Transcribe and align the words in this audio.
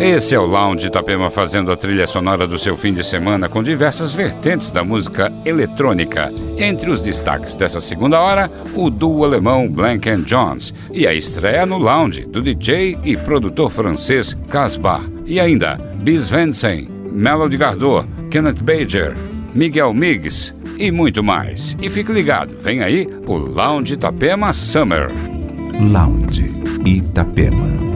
Esse 0.00 0.34
é 0.34 0.40
o 0.40 0.46
Lounge 0.46 0.86
Itapema 0.86 1.28
fazendo 1.28 1.70
a 1.70 1.76
trilha 1.76 2.06
sonora 2.06 2.46
do 2.46 2.58
seu 2.58 2.74
fim 2.74 2.94
de 2.94 3.04
semana 3.04 3.50
com 3.50 3.62
diversas 3.62 4.14
vertentes 4.14 4.70
da 4.70 4.82
música 4.82 5.30
eletrônica. 5.44 6.32
Entre 6.56 6.88
os 6.88 7.02
destaques 7.02 7.54
dessa 7.54 7.82
segunda 7.82 8.18
hora, 8.18 8.50
o 8.74 8.88
duo 8.88 9.26
alemão 9.26 9.68
Blank 9.68 10.10
Jones 10.22 10.72
e 10.90 11.06
a 11.06 11.12
estreia 11.12 11.66
no 11.66 11.76
Lounge 11.76 12.24
do 12.24 12.40
DJ 12.40 12.96
e 13.04 13.14
produtor 13.14 13.70
francês 13.70 14.32
Casbah. 14.48 15.02
E 15.26 15.38
ainda 15.38 15.76
Bis 15.96 16.30
Vensen, 16.30 16.88
Melody 17.12 17.58
Gardot, 17.58 18.08
Kenneth 18.30 18.62
Bajer, 18.62 19.14
Miguel 19.54 19.92
Miggs 19.92 20.54
e 20.78 20.90
muito 20.90 21.22
mais. 21.22 21.76
E 21.78 21.90
fique 21.90 22.10
ligado, 22.10 22.56
vem 22.56 22.82
aí 22.82 23.06
o 23.26 23.36
Lounge 23.36 23.92
Itapema 23.92 24.50
Summer. 24.54 25.10
Lounge 25.78 26.50
Itapema. 26.86 27.89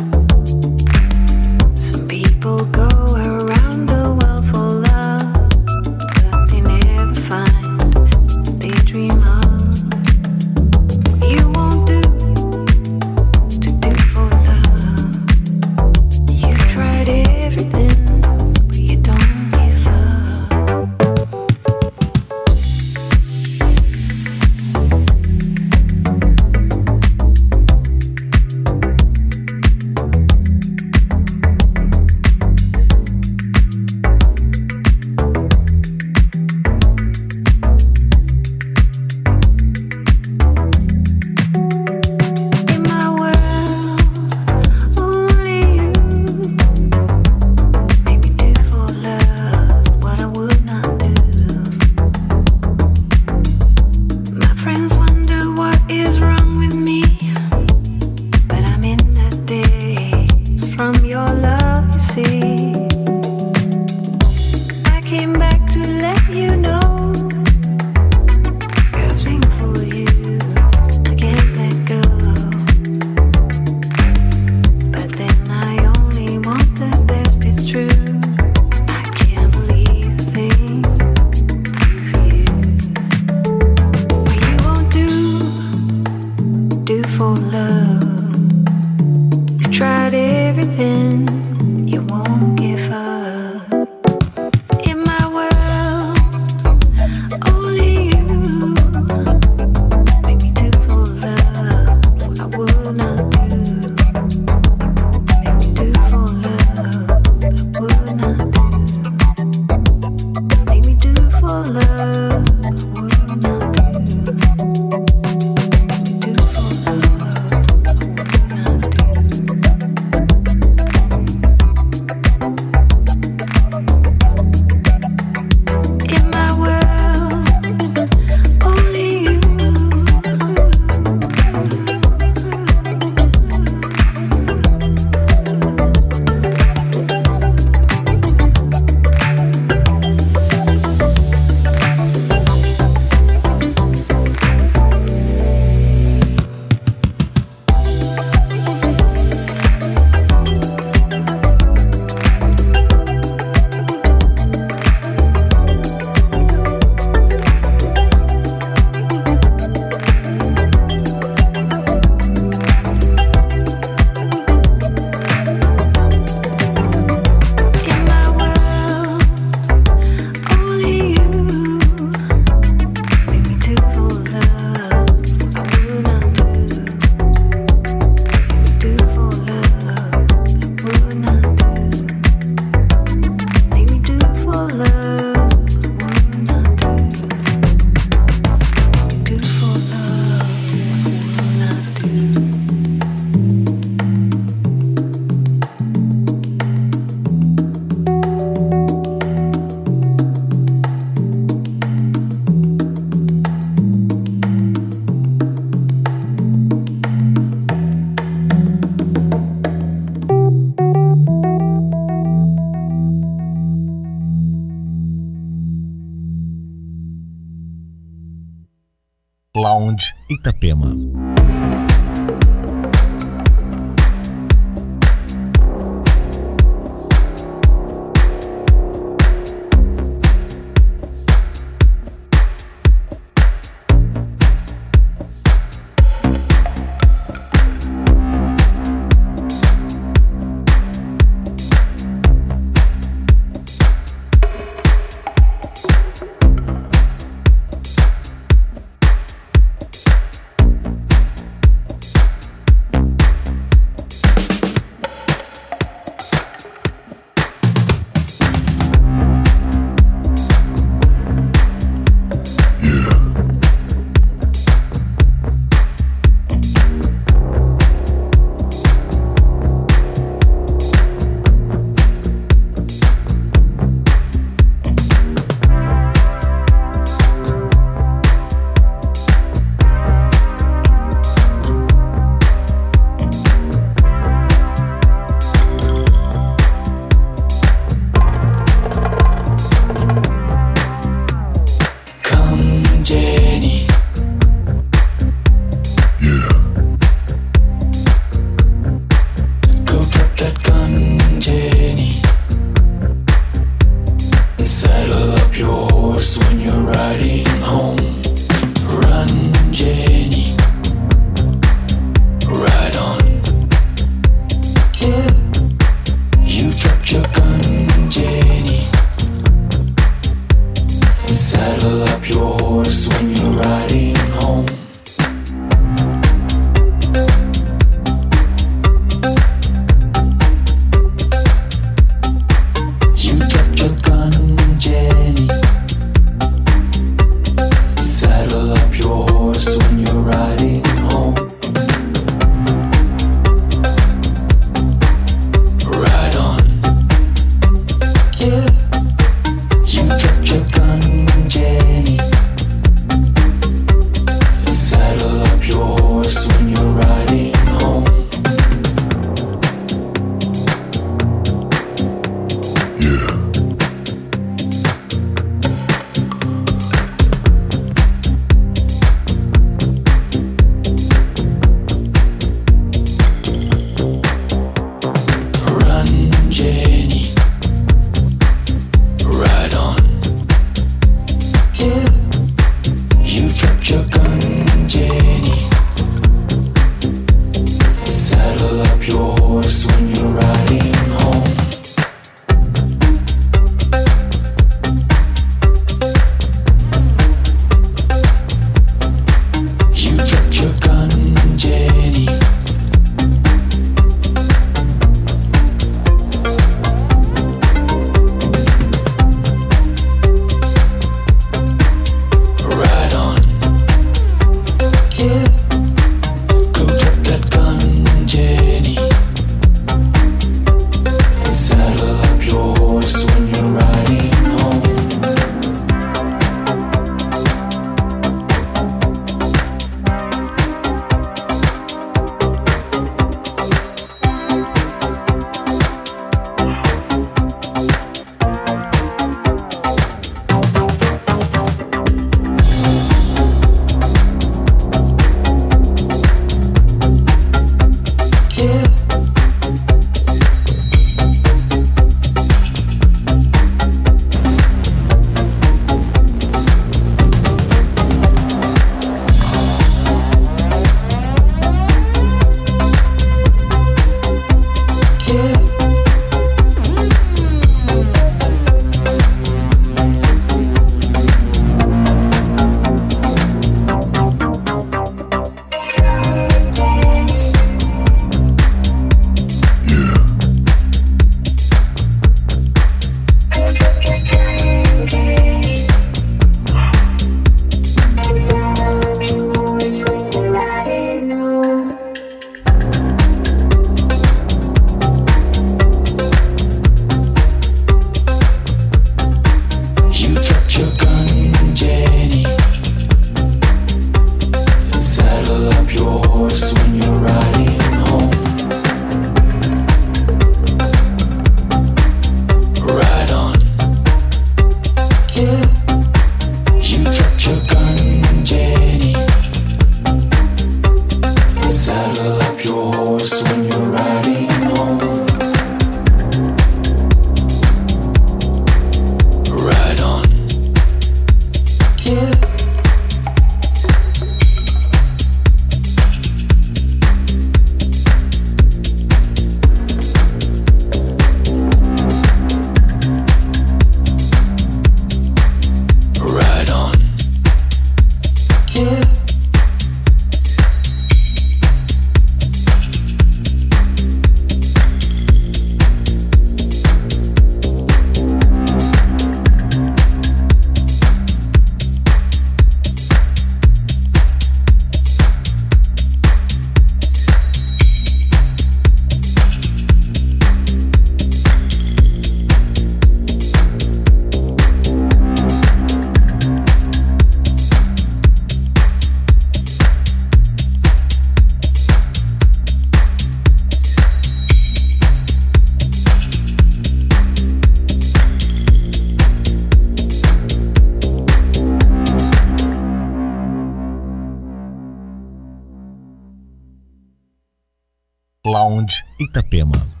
Lounge 598.51 599.05
Itapema. 599.17 600.00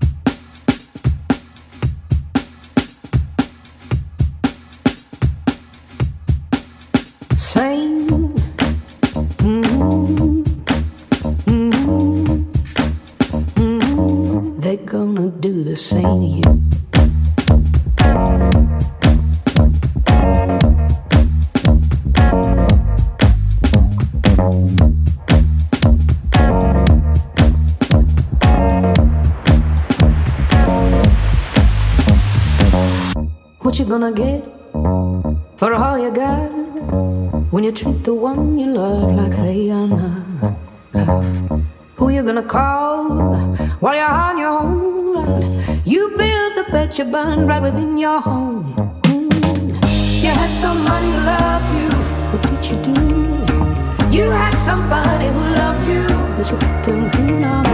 You 47.03 47.11
burn 47.11 47.47
right 47.47 47.61
within 47.61 47.97
your 47.97 48.19
home. 48.21 48.75
Mm. 49.03 50.21
You 50.23 50.29
had 50.29 50.51
somebody 50.61 51.07
who 51.07 51.17
loved 51.33 51.67
you, 51.77 51.89
what 52.31 52.41
did 52.43 52.63
you 52.69 52.77
do? 52.93 54.15
You 54.15 54.29
had 54.29 54.55
somebody 54.57 55.27
who 55.27 55.41
loved 55.61 55.87
you, 55.87 56.05
but 56.37 56.49
you 56.51 56.57
put 56.57 56.83
them 56.83 57.09
through. 57.11 57.70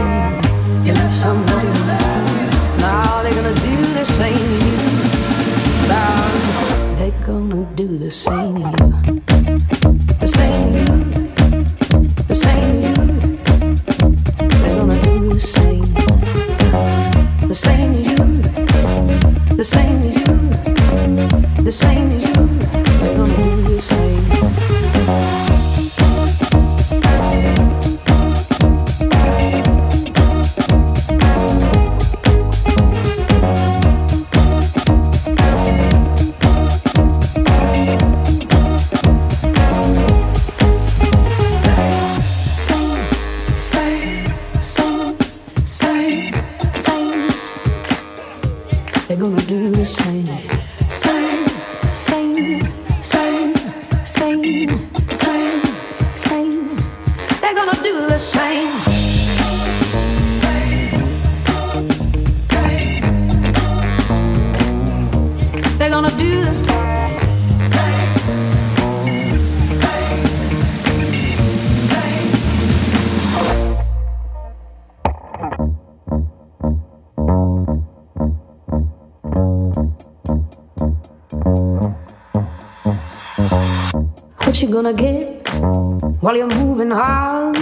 While 86.28 86.36
you're 86.36 86.56
moving 86.66 86.92
on 86.92 87.54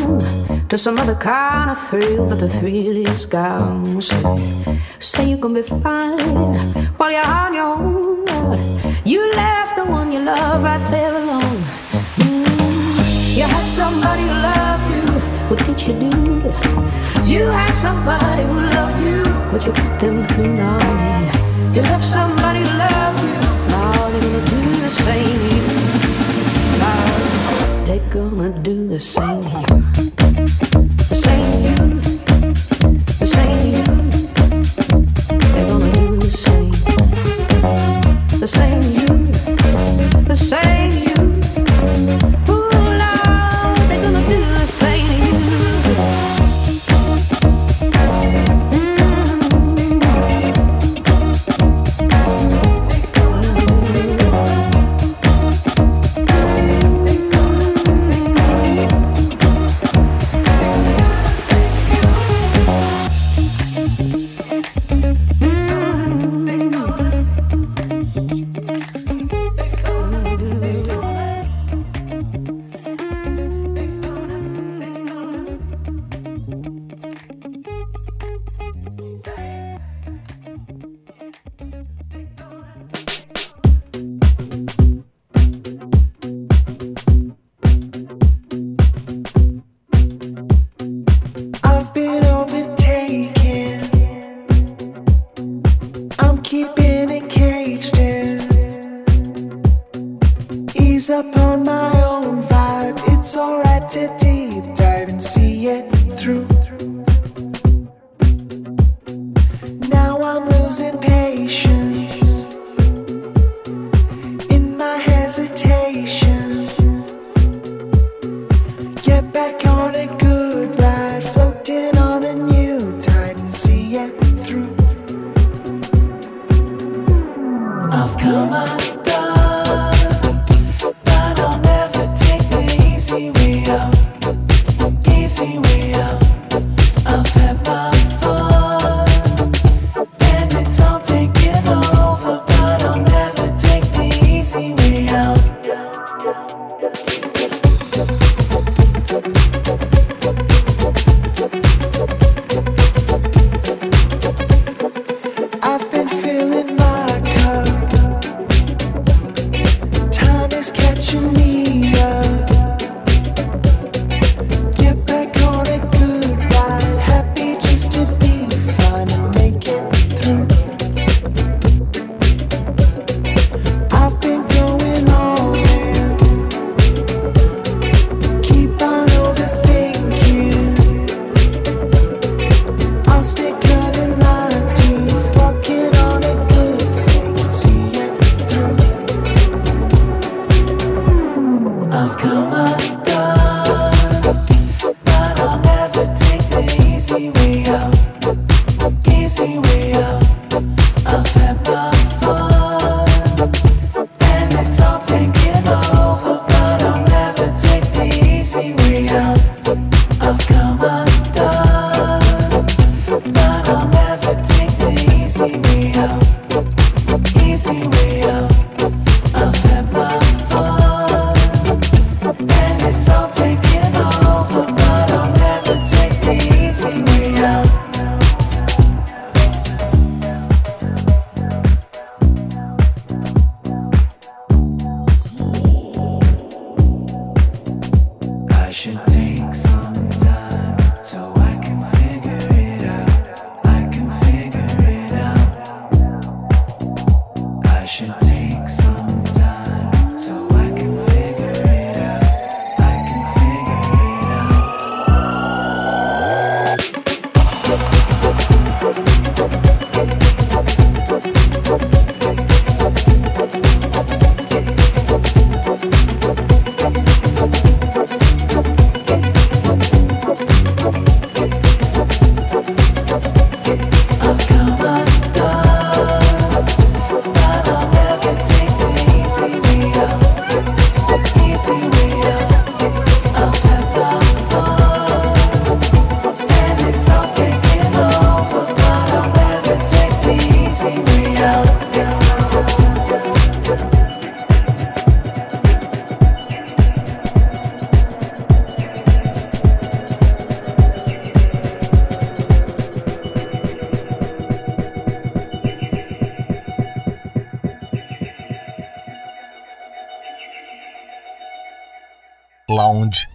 to 0.70 0.76
some 0.76 0.98
other 0.98 1.14
kind 1.14 1.70
of 1.70 1.78
thrill, 1.88 2.28
but 2.28 2.40
the 2.40 2.50
thrill 2.50 2.98
is 2.98 3.28
gone. 3.28 4.02
So 4.02 4.38
say 4.98 5.30
you're 5.30 5.38
gonna 5.38 5.62
be 5.62 5.70
fine 5.84 6.18
while 6.98 7.12
you're 7.12 7.32
on 7.44 7.54
your 7.54 7.78
own. 7.78 8.26
You 9.06 9.22
left 9.34 9.76
the 9.76 9.86
one 9.86 10.12
you 10.12 10.20
love 10.20 10.64
right 10.64 10.84
there 10.90 11.14
alone. 11.14 11.62
Mm. 12.18 13.38
You 13.38 13.44
had 13.44 13.68
somebody 13.68 14.24
who 14.24 14.36
loved 14.50 14.88
you. 14.96 15.04
What 15.50 15.60
did 15.68 15.80
you 15.86 15.94
do? 16.00 16.16
You 17.24 17.46
had 17.46 17.74
somebody 17.76 18.44
who 18.50 18.62
loved 18.78 19.00
you, 19.00 19.22
but 19.52 19.64
you 19.64 19.74
put 19.74 20.00
them 20.00 20.26
through 20.26 20.56
now. 20.56 20.80
You 21.72 21.82
left 21.84 22.04
somebody 22.04 22.62
who 22.62 22.72
loved 22.86 23.22
you. 23.30 23.40
Now 23.70 24.10
they're 24.10 24.22
gonna 24.22 24.46
do 24.50 24.62
the 24.82 24.90
same 24.90 26.05
they're 27.86 28.00
gonna 28.10 28.50
do 28.64 28.88
the 28.88 29.00
same 29.00 29.85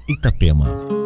Itapema. 0.07 1.00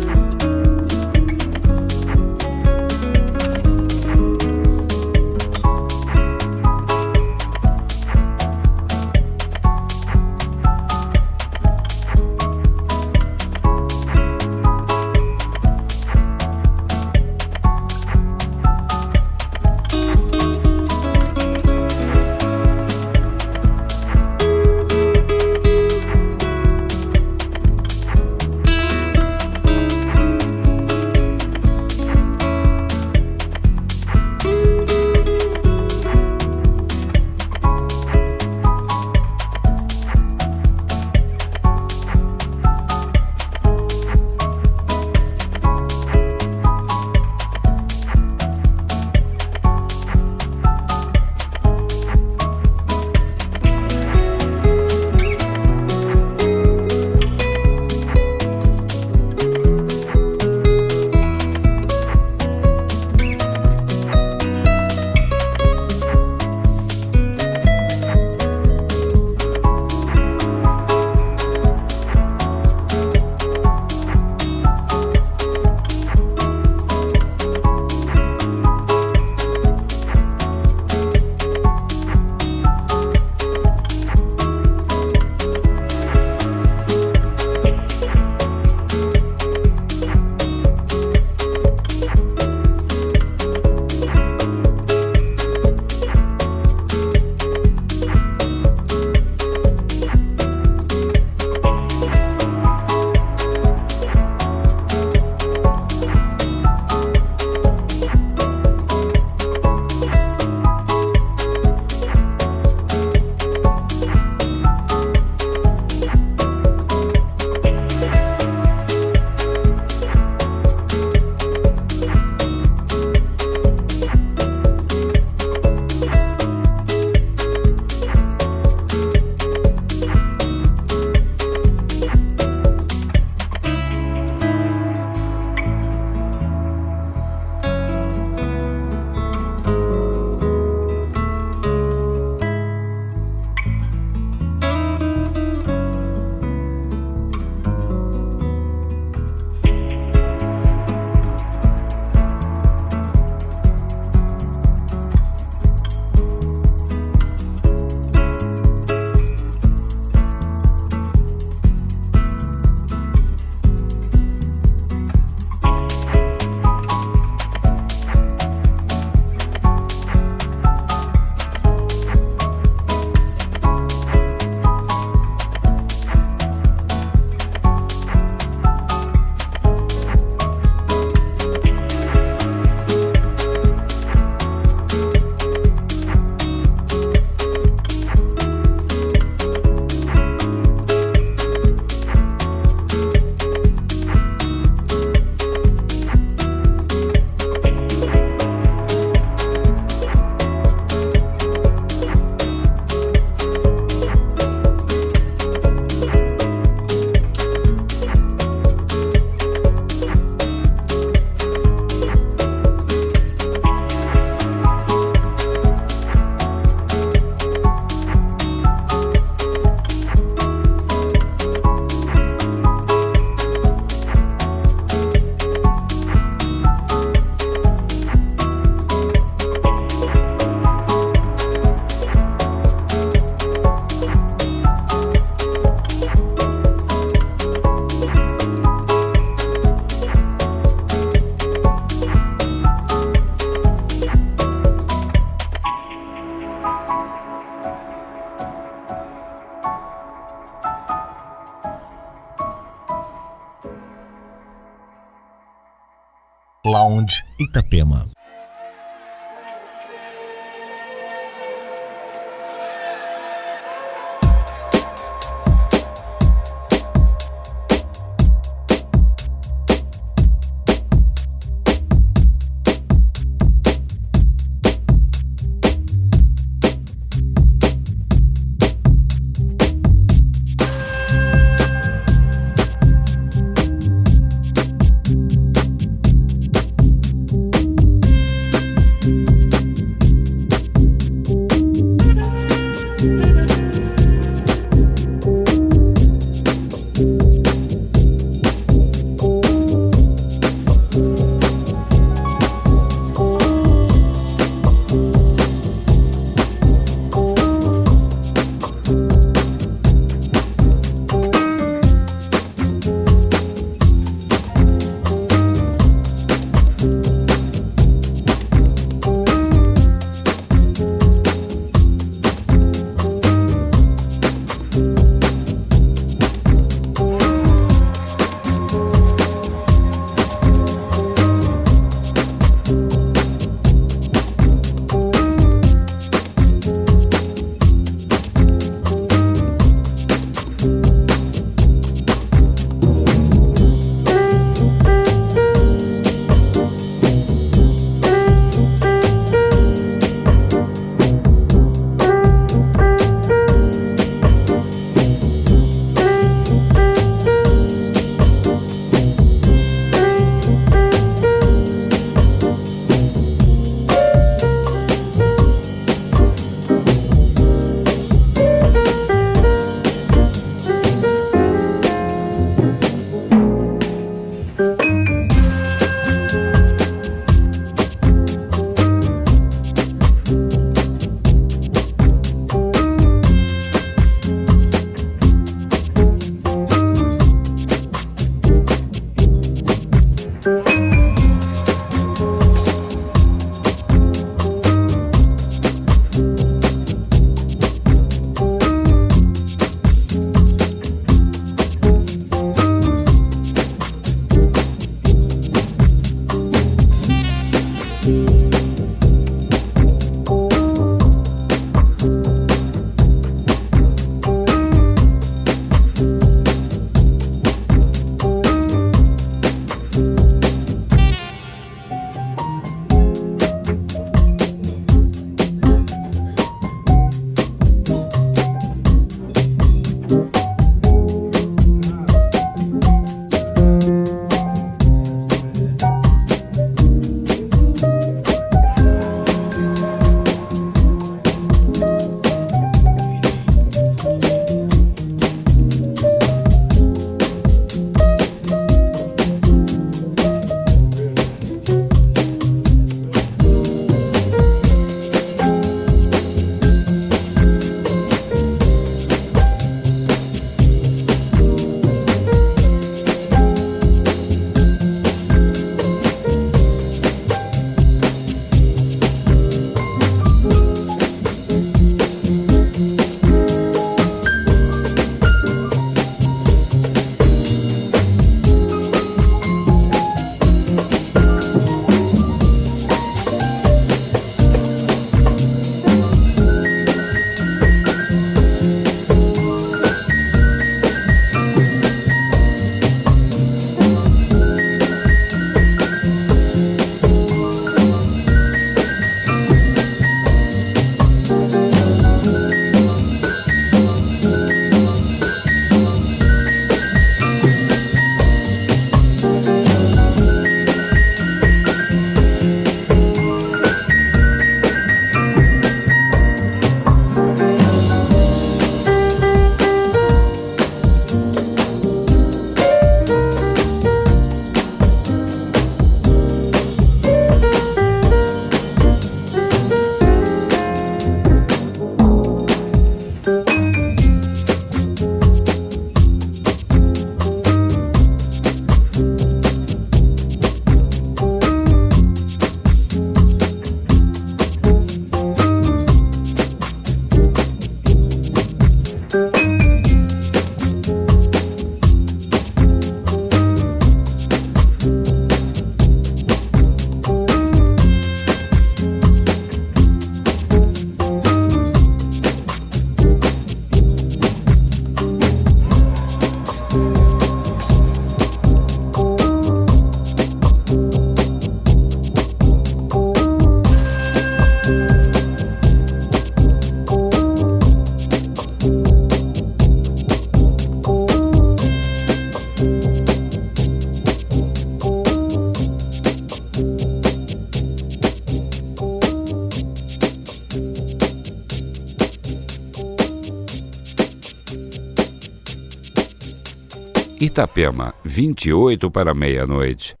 Itapema, 597.31 597.93
28 598.03 598.91
para 598.91 599.13
meia-noite. 599.13 600.00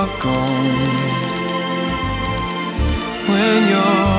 you're 0.00 0.20
gone. 0.20 0.90
When 3.28 3.68
you're 3.68 4.09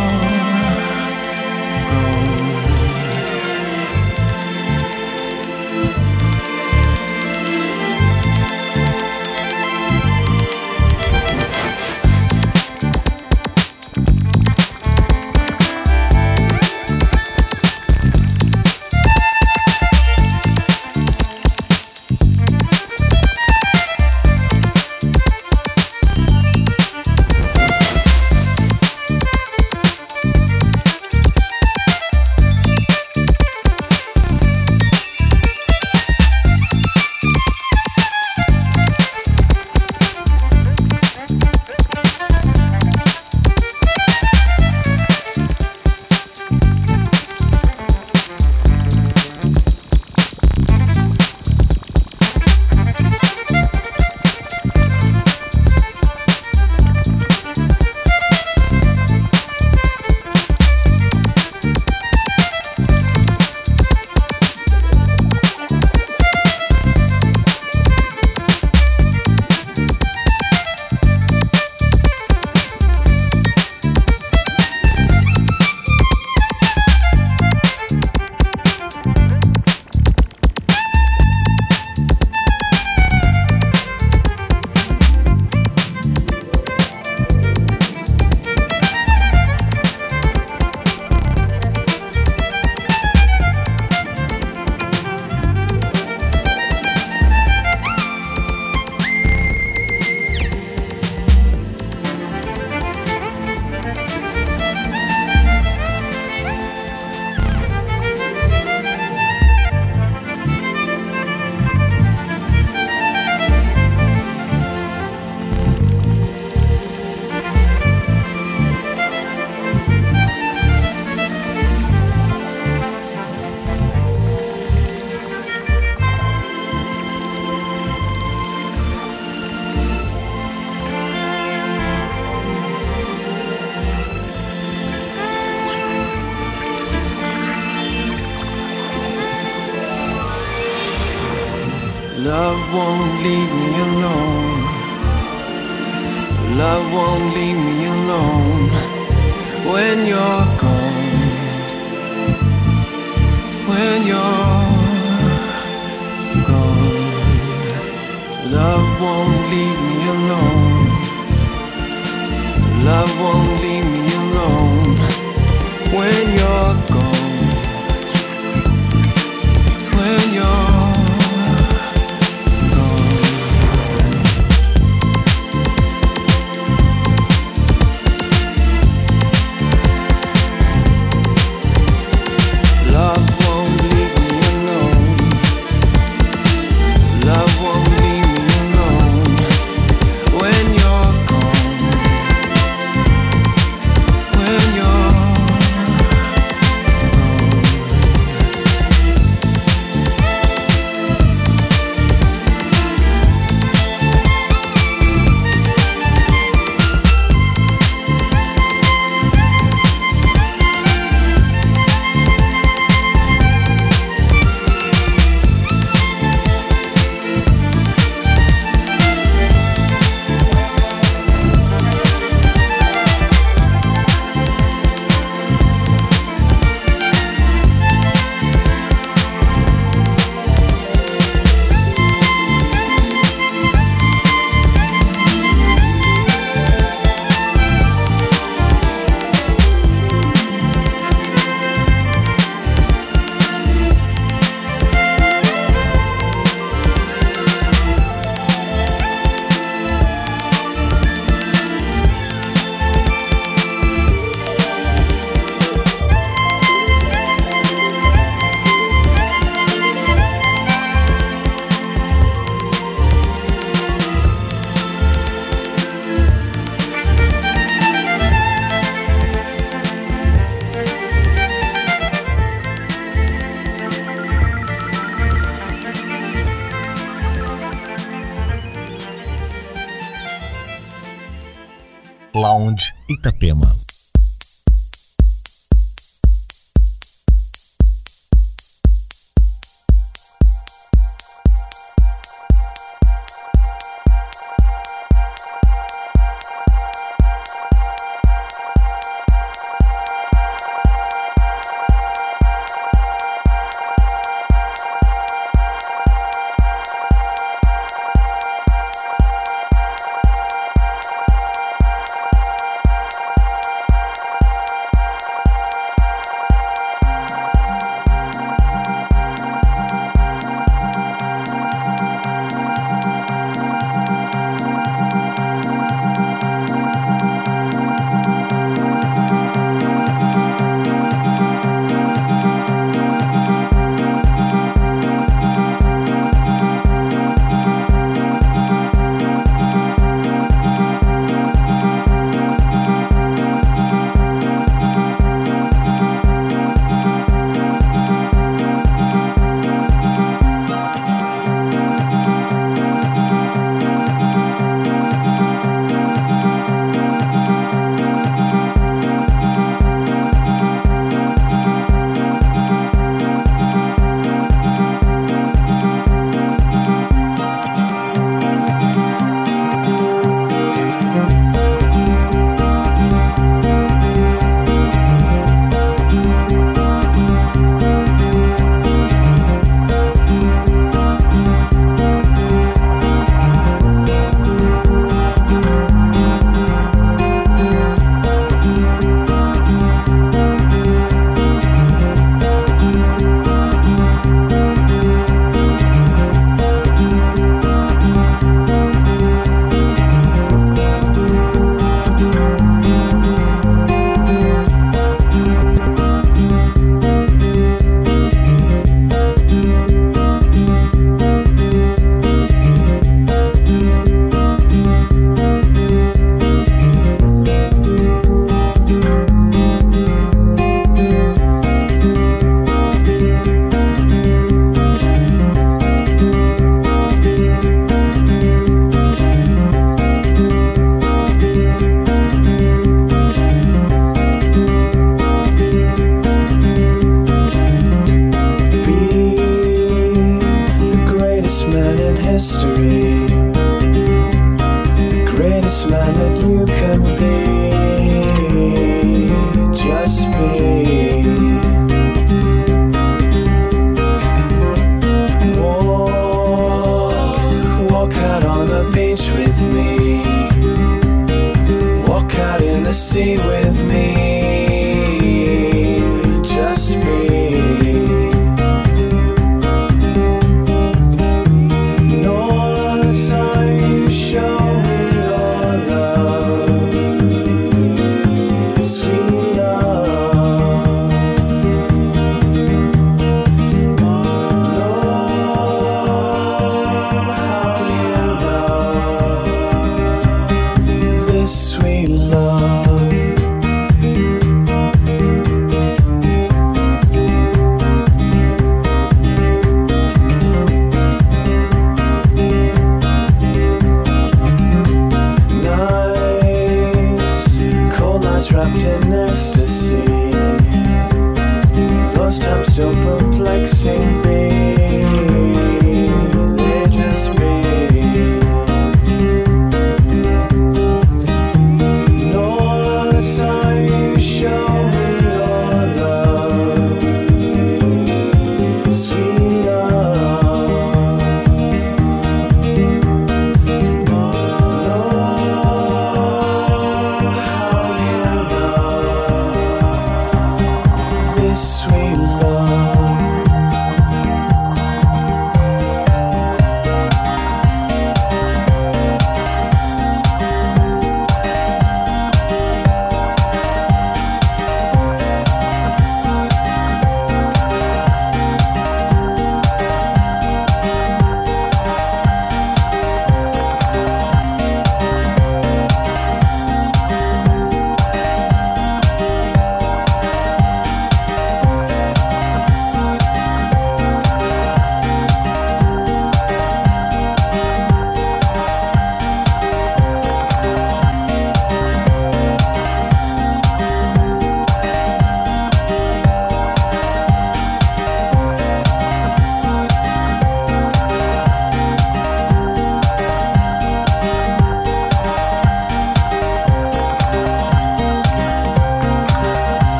Itapema. 283.22 283.71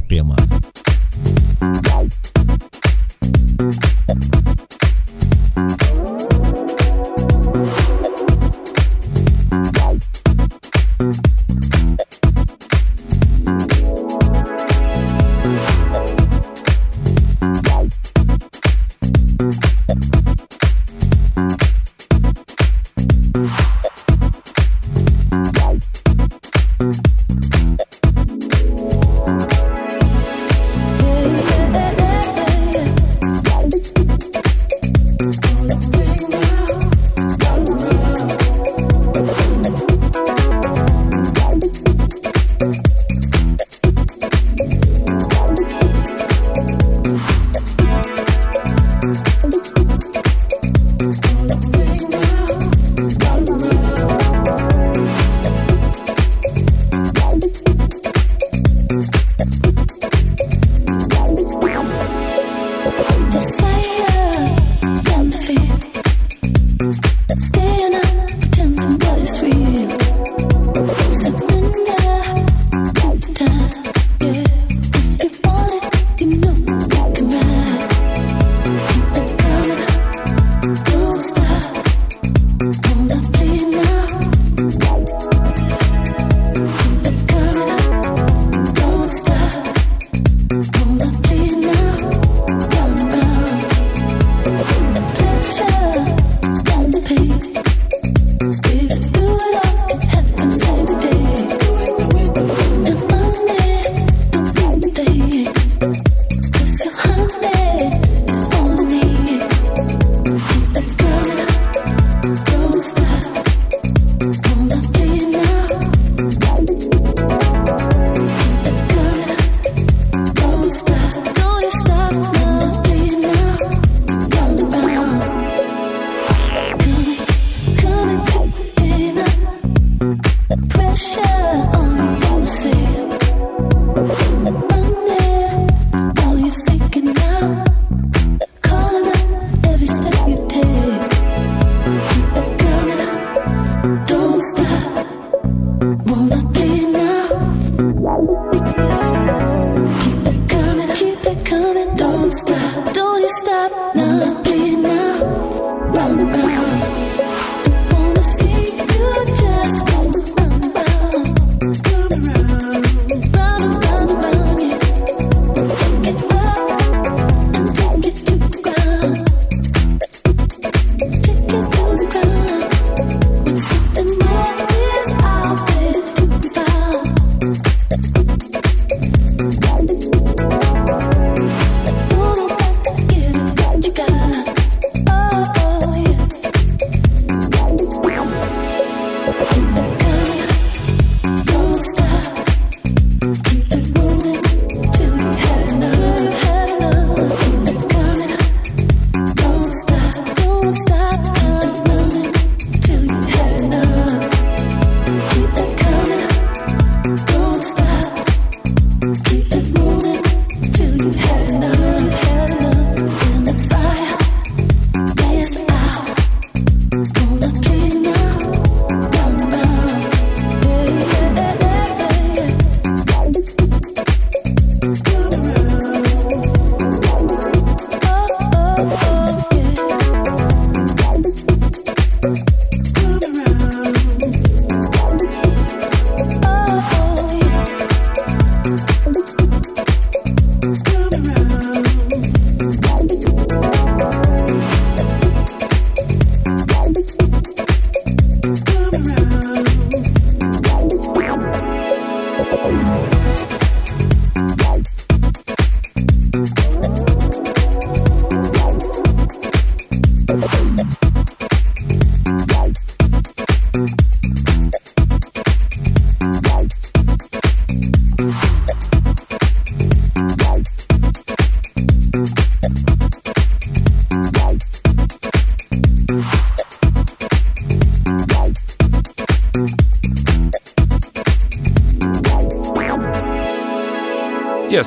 Itapema. 0.00 0.39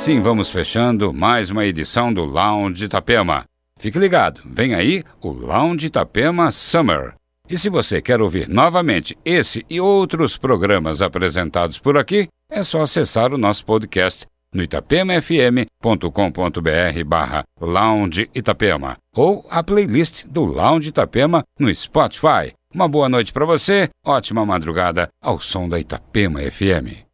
Assim 0.04 0.20
vamos 0.20 0.50
fechando 0.50 1.14
mais 1.14 1.50
uma 1.50 1.66
edição 1.66 2.14
do 2.14 2.26
Lounge 2.26 2.84
Itapema. 2.84 3.46
Fique 3.80 3.98
ligado, 3.98 4.42
vem 4.44 4.76
aí 4.76 5.02
o 5.22 5.30
Lounge 5.30 5.88
Itapema 5.88 6.52
Summer. 6.52 7.14
E 7.50 7.58
se 7.58 7.70
você 7.70 8.02
quer 8.02 8.20
ouvir 8.20 8.50
novamente 8.50 9.18
esse 9.24 9.66
e 9.70 9.80
outros 9.80 10.36
programas 10.36 11.02
apresentados 11.02 11.80
por 11.80 11.98
aqui, 11.98 12.28
é 12.52 12.64
só 12.64 12.82
acessar 12.82 13.34
o 13.34 13.38
nosso 13.38 13.66
podcast 13.66 14.26
no 14.54 14.62
itapemafm.com.br 14.62 17.04
barra 17.06 17.44
Lounge 17.62 18.30
Itapema 18.36 18.98
ou 19.16 19.46
a 19.50 19.64
playlist 19.64 20.26
do 20.26 20.44
Lounge 20.44 20.90
Itapema 20.90 21.44
no 21.58 21.74
Spotify. 21.74 22.52
Uma 22.76 22.90
boa 22.90 23.08
noite 23.08 23.32
para 23.32 23.46
você, 23.46 23.88
ótima 24.06 24.46
madrugada 24.46 25.08
ao 25.24 25.40
som 25.40 25.70
da 25.70 25.80
Itapema 25.80 26.42
FM. 26.42 27.06